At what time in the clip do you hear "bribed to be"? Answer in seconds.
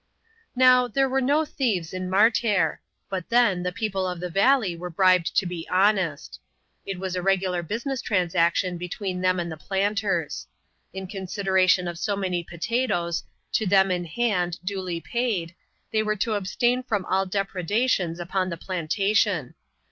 4.89-5.69